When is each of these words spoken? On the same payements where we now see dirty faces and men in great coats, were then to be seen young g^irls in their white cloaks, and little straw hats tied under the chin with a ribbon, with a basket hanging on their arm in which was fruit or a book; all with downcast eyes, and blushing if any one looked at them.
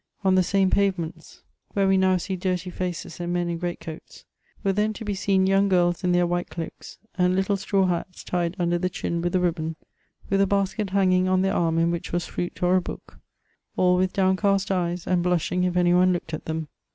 On 0.23 0.33
the 0.33 0.41
same 0.41 0.71
payements 0.71 1.43
where 1.73 1.87
we 1.87 1.95
now 1.95 2.17
see 2.17 2.35
dirty 2.35 2.71
faces 2.71 3.19
and 3.19 3.31
men 3.31 3.49
in 3.49 3.59
great 3.59 3.79
coats, 3.79 4.25
were 4.63 4.73
then 4.73 4.93
to 4.93 5.05
be 5.05 5.13
seen 5.13 5.45
young 5.45 5.69
g^irls 5.69 6.03
in 6.03 6.11
their 6.11 6.25
white 6.25 6.49
cloaks, 6.49 6.97
and 7.19 7.35
little 7.35 7.55
straw 7.55 7.85
hats 7.85 8.23
tied 8.23 8.55
under 8.57 8.79
the 8.79 8.89
chin 8.89 9.21
with 9.21 9.35
a 9.35 9.39
ribbon, 9.39 9.75
with 10.27 10.41
a 10.41 10.47
basket 10.47 10.89
hanging 10.89 11.27
on 11.27 11.43
their 11.43 11.53
arm 11.53 11.77
in 11.77 11.91
which 11.91 12.11
was 12.11 12.25
fruit 12.25 12.63
or 12.63 12.77
a 12.77 12.81
book; 12.81 13.19
all 13.77 13.95
with 13.95 14.11
downcast 14.11 14.71
eyes, 14.71 15.05
and 15.05 15.21
blushing 15.21 15.65
if 15.65 15.77
any 15.77 15.93
one 15.93 16.13
looked 16.13 16.33
at 16.33 16.45
them. 16.45 16.67